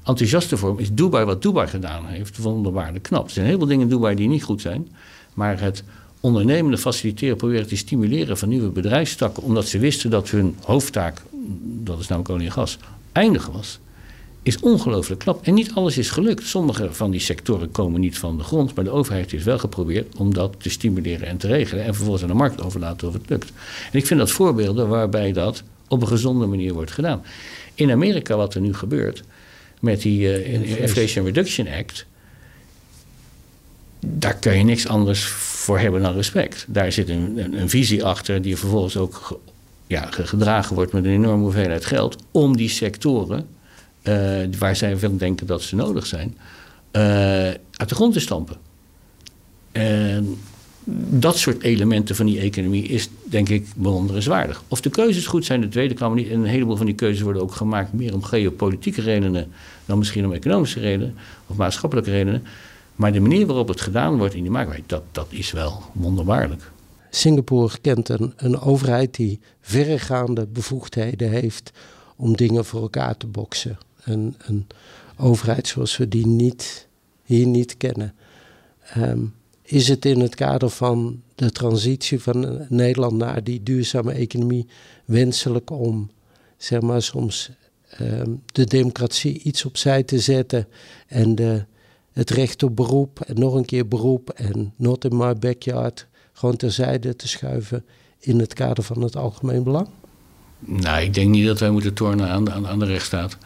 [0.07, 3.25] enthousiaste vorm is Dubai, wat Dubai gedaan heeft, wonderbaarlijk knap.
[3.25, 4.87] Er zijn heel veel dingen in Dubai die niet goed zijn,
[5.33, 5.83] maar het
[6.19, 11.21] ondernemende faciliteren, proberen te stimuleren van nieuwe bedrijfstakken, omdat ze wisten dat hun hoofdtaak,
[11.83, 12.77] dat is namelijk olie en gas,
[13.11, 13.79] eindig was
[14.47, 15.45] is ongelooflijk knap.
[15.45, 16.47] En niet alles is gelukt.
[16.47, 20.15] Sommige van die sectoren komen niet van de grond, maar de overheid heeft wel geprobeerd
[20.15, 21.83] om dat te stimuleren en te regelen.
[21.83, 23.51] En vervolgens aan de markt overlaten of het lukt.
[23.91, 27.23] En ik vind dat voorbeelden waarbij dat op een gezonde manier wordt gedaan.
[27.73, 29.23] In Amerika, wat er nu gebeurt
[29.79, 32.05] met die uh, Inflation Reduction Act,
[33.99, 36.65] daar kun je niks anders voor hebben dan respect.
[36.67, 39.39] Daar zit een, een, een visie achter die vervolgens ook
[39.87, 43.47] ja, gedragen wordt met een enorme hoeveelheid geld om die sectoren,
[44.03, 46.37] uh, waar zij veel denken dat ze nodig zijn,
[46.91, 47.01] uh,
[47.51, 48.57] uit de grond te stampen.
[49.71, 50.37] En
[51.09, 54.63] dat soort elementen van die economie is denk ik bewonderenswaardig.
[54.67, 56.29] Of de keuzes goed zijn, de tweede kamer niet.
[56.29, 59.51] En een heleboel van die keuzes worden ook gemaakt meer om geopolitieke redenen
[59.85, 61.15] dan misschien om economische redenen
[61.47, 62.43] of maatschappelijke redenen.
[62.95, 66.71] Maar de manier waarop het gedaan wordt in die markt, dat, dat is wel wonderbaarlijk.
[67.09, 71.71] Singapore kent een, een overheid die verregaande bevoegdheden heeft
[72.15, 73.77] om dingen voor elkaar te boksen.
[74.03, 74.67] Een, een
[75.17, 76.87] overheid zoals we die niet,
[77.23, 78.13] hier niet kennen.
[78.97, 79.33] Um,
[79.69, 84.67] is het in het kader van de transitie van Nederland naar die duurzame economie
[85.05, 86.09] wenselijk om,
[86.57, 87.49] zeg maar, soms
[88.01, 90.67] um, de democratie iets opzij te zetten
[91.07, 91.65] en de,
[92.11, 96.55] het recht op beroep en nog een keer beroep en not in my backyard gewoon
[96.55, 97.85] terzijde te schuiven
[98.19, 99.87] in het kader van het algemeen belang?
[100.59, 103.37] Nou, ik denk niet dat wij moeten tornen aan de, aan de rechtsstaat.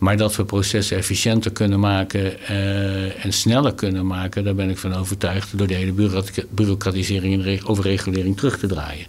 [0.00, 4.78] Maar dat we processen efficiënter kunnen maken uh, en sneller kunnen maken, daar ben ik
[4.78, 6.10] van overtuigd door de hele
[6.50, 9.06] bureaucratisering en overregulering terug te draaien.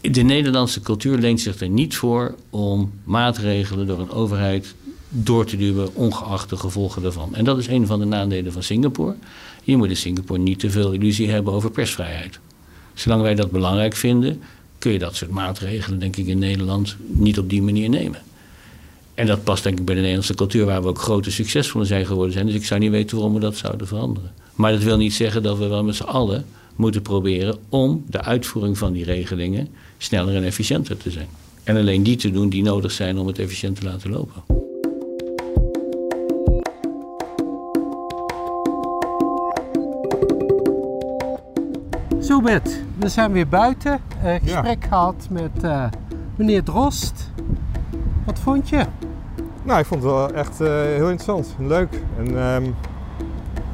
[0.00, 4.74] De Nederlandse cultuur leent zich er niet voor om maatregelen door een overheid
[5.08, 7.34] door te duwen, ongeacht de gevolgen daarvan.
[7.34, 9.14] En dat is een van de nadelen van Singapore.
[9.64, 12.38] Je moet in Singapore niet te veel illusie hebben over persvrijheid.
[12.94, 14.42] Zolang wij dat belangrijk vinden,
[14.78, 18.20] kun je dat soort maatregelen, denk ik, in Nederland niet op die manier nemen.
[19.18, 22.06] En dat past denk ik bij de Nederlandse cultuur, waar we ook grote succesvolle zijn
[22.06, 22.46] geworden zijn.
[22.46, 24.32] Dus ik zou niet weten waarom we dat zouden veranderen.
[24.54, 26.44] Maar dat wil niet zeggen dat we wel met z'n allen
[26.76, 31.26] moeten proberen om de uitvoering van die regelingen sneller en efficiënter te zijn.
[31.64, 34.42] En alleen die te doen die nodig zijn om het efficiënt te laten lopen.
[42.22, 44.00] Zo Bert, we zijn weer buiten.
[44.24, 45.84] Uh, gesprek gehad met uh,
[46.36, 47.30] meneer Drost.
[48.26, 48.86] Wat vond je?
[49.68, 52.02] Nou, ik vond het wel echt uh, heel interessant en leuk.
[52.18, 52.74] En, um,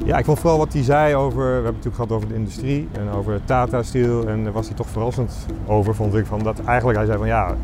[0.05, 2.35] ja, ik vond vooral wat hij zei over, we hebben het natuurlijk gehad over de
[2.35, 4.29] industrie en over Tata Steel.
[4.29, 6.27] En daar was hij toch verrassend over, vond ik.
[6.27, 7.57] Van dat eigenlijk, hij zei van ja,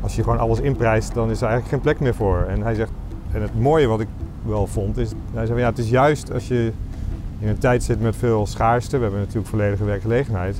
[0.00, 2.44] als je gewoon alles inprijst, dan is er eigenlijk geen plek meer voor.
[2.48, 2.90] En hij zegt,
[3.32, 4.08] en het mooie wat ik
[4.42, 6.72] wel vond, is, hij zei van ja, het is juist als je
[7.38, 10.56] in een tijd zit met veel schaarste, we hebben natuurlijk volledige werkgelegenheid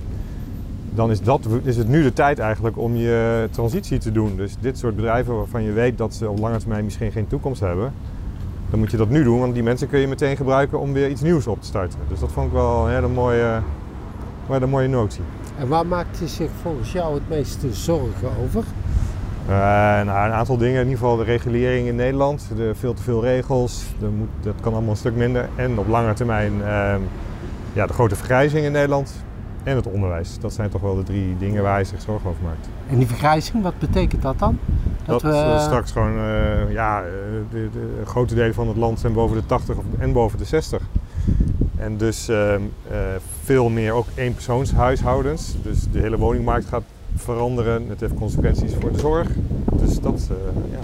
[0.94, 4.36] dan is, dat, is het nu de tijd eigenlijk om je transitie te doen.
[4.36, 7.60] Dus dit soort bedrijven waarvan je weet dat ze op lange termijn misschien geen toekomst
[7.60, 7.92] hebben,
[8.70, 11.08] dan moet je dat nu doen, want die mensen kun je meteen gebruiken om weer
[11.08, 11.98] iets nieuws op te starten.
[12.08, 13.60] Dus dat vond ik wel een hele mooie,
[14.48, 15.22] een mooie notie.
[15.58, 18.64] En waar maakt hij zich volgens jou het meeste zorgen over?
[19.48, 20.80] Uh, nou, een aantal dingen.
[20.80, 22.48] In ieder geval de regulering in Nederland.
[22.56, 23.84] De, veel te veel regels.
[24.00, 25.48] Moet, dat kan allemaal een stuk minder.
[25.56, 26.94] En op lange termijn uh,
[27.72, 29.24] ja, de grote vergrijzing in Nederland
[29.64, 30.38] en het onderwijs.
[30.38, 32.68] Dat zijn toch wel de drie dingen waar hij zich zorgen over maakt.
[32.88, 34.58] En die vergrijzing, wat betekent dat dan?
[35.04, 37.10] Dat, dat we eh, straks gewoon, uh, ja, eh,
[37.50, 40.82] de, de, grote delen van het land zijn boven de 80 en boven de 60.
[41.76, 42.54] En dus uh,
[43.42, 45.54] veel meer ook eenpersoonshuishoudens.
[45.62, 46.82] Dus de hele woningmarkt gaat
[47.14, 47.88] veranderen.
[47.88, 49.28] Het heeft consequenties voor de zorg.
[49.72, 50.30] Dus dat,
[50.70, 50.78] ja.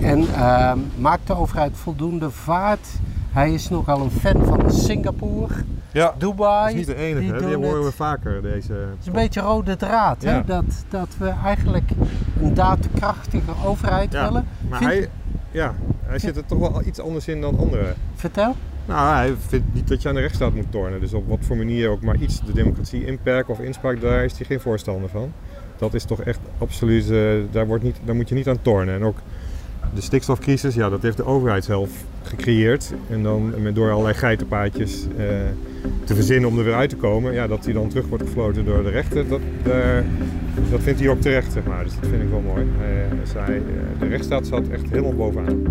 [0.00, 2.88] En ehm, maakt de overheid voldoende vaart?
[3.32, 5.54] Hij is nogal een fan van Singapore.
[5.92, 6.62] Ja, Dubai.
[6.62, 8.42] Dat is niet de enige, die, die horen we vaker.
[8.42, 8.72] Deze...
[8.72, 10.44] Het is een beetje rode draad, hè?
[10.44, 11.90] Dat, dat we eigenlijk
[12.42, 14.46] een daadkrachtige overheid ja, willen.
[14.68, 15.08] Maar hij,
[15.50, 17.94] ja, hij zit er toch wel iets anders in dan anderen.
[18.14, 18.54] Vertel.
[18.86, 21.00] Nou, hij vindt niet dat je aan de rechtsstaat moet tornen.
[21.00, 24.36] Dus op wat voor manier ook maar iets de democratie inperken of inspraak, daar is
[24.36, 25.32] hij geen voorstander van.
[25.76, 28.94] Dat is toch echt absoluut, uh, daar, wordt niet, daar moet je niet aan tornen.
[28.94, 29.18] En ook
[29.94, 31.90] de stikstofcrisis, ja, dat heeft de overheid zelf
[32.22, 32.92] gecreëerd.
[33.10, 35.26] En dan met door allerlei geitenpaadjes uh,
[36.04, 37.32] te verzinnen om er weer uit te komen.
[37.32, 39.40] Ja, dat die dan terug wordt gefloten door de rechter, dat,
[40.70, 41.84] dat vindt hij ook terecht, zeg maar.
[41.84, 42.62] Dus dat vind ik wel mooi.
[42.62, 43.46] Uh,
[43.98, 45.62] de rechtsstaat zat echt helemaal bovenaan.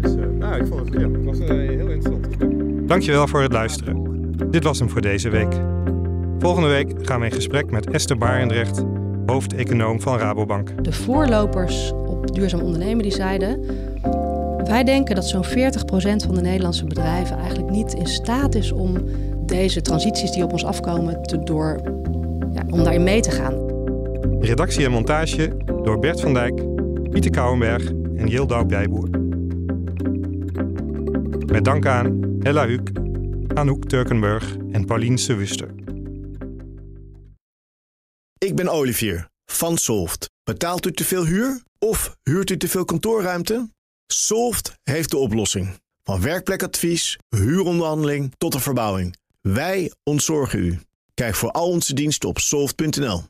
[0.00, 2.26] Dus nou, ik vond het, ja, het was heel interessant
[2.88, 4.02] Dankjewel voor het luisteren.
[4.50, 5.52] Dit was hem voor deze week.
[6.38, 8.84] Volgende week gaan we in gesprek met Esther Barendrecht,
[9.26, 10.84] hoofdeconoom van Rabobank.
[10.84, 13.64] De voorlopers op duurzaam ondernemen die zeiden...
[14.64, 15.48] wij denken dat zo'n 40%
[16.26, 18.96] van de Nederlandse bedrijven eigenlijk niet in staat is om
[19.46, 21.80] deze transities die op ons afkomen te door,
[22.52, 23.72] ja, om daarin mee te gaan.
[24.40, 26.62] Redactie en montage door Bert van Dijk,
[27.10, 29.08] Pieter Kouwenberg en Jildau Bijboer.
[31.46, 32.90] Met dank aan Hella Huuk,
[33.54, 35.68] Anouk Turkenburg en Pauline Sewuster.
[38.38, 40.30] Ik ben Olivier van Solft.
[40.44, 43.68] Betaalt u te veel huur of huurt u te veel kantoorruimte?
[44.06, 45.80] Solft heeft de oplossing.
[46.02, 49.16] Van werkplekadvies, huuronderhandeling tot de verbouwing.
[49.40, 50.80] Wij ontzorgen u.
[51.14, 53.22] Kijk voor al onze diensten op soft.nl.